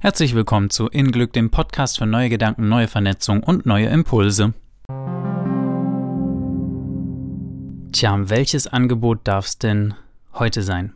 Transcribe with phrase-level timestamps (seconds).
[0.00, 4.54] Herzlich willkommen zu In Glück, dem Podcast für neue Gedanken, neue Vernetzung und neue Impulse.
[7.90, 9.94] Tja, welches Angebot darf es denn
[10.34, 10.92] heute sein?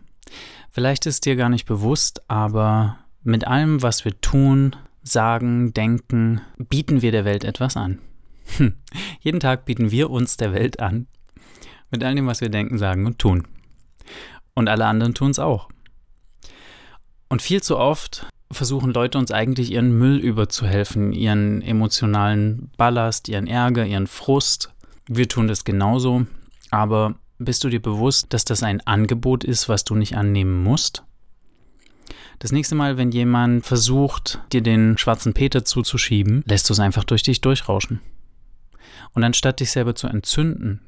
[0.70, 7.02] Vielleicht ist dir gar nicht bewusst, aber mit allem, was wir tun, sagen, denken, bieten
[7.02, 7.98] wir der Welt etwas an.
[8.56, 8.74] Hm.
[9.18, 11.08] Jeden Tag bieten wir uns der Welt an.
[11.90, 13.48] Mit all dem, was wir denken, sagen und tun.
[14.54, 15.70] Und alle anderen tun es auch.
[17.28, 23.46] Und viel zu oft versuchen Leute uns eigentlich ihren Müll überzuhelfen, ihren emotionalen Ballast, ihren
[23.46, 24.72] Ärger, ihren Frust.
[25.08, 26.26] Wir tun das genauso,
[26.70, 31.02] aber bist du dir bewusst, dass das ein Angebot ist, was du nicht annehmen musst?
[32.38, 37.04] Das nächste Mal, wenn jemand versucht, dir den schwarzen Peter zuzuschieben, lässt du es einfach
[37.04, 38.00] durch dich durchrauschen.
[39.14, 40.80] Und anstatt dich selber zu entzünden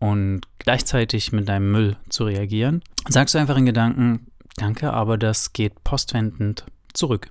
[0.00, 5.52] und gleichzeitig mit deinem Müll zu reagieren, sagst du einfach in Gedanken, danke, aber das
[5.52, 7.28] geht postwendend zurück.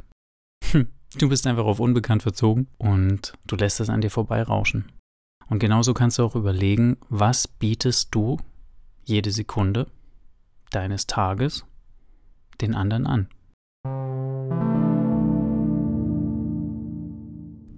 [0.71, 4.91] Hm, du bist einfach auf unbekannt verzogen und du lässt es an dir vorbeirauschen.
[5.49, 8.37] Und genauso kannst du auch überlegen, was bietest du
[9.03, 9.87] jede Sekunde
[10.71, 11.65] deines Tages
[12.61, 13.27] den anderen an.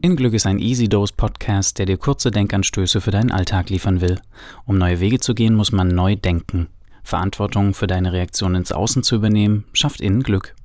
[0.01, 4.01] In Glück ist ein Easy Dose Podcast, der dir kurze Denkanstöße für deinen Alltag liefern
[4.01, 4.21] will.
[4.65, 6.67] Um neue Wege zu gehen, muss man neu denken.
[7.01, 10.55] Verantwortung für deine Reaktion ins Außen zu übernehmen, schafft innen Glück.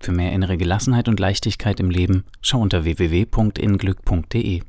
[0.00, 4.62] Für mehr innere Gelassenheit und Leichtigkeit im Leben schau unter www.inglück.de.